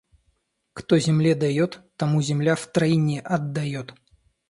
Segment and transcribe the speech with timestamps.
[0.73, 3.93] Кто земле дает, тому земля втройне отдает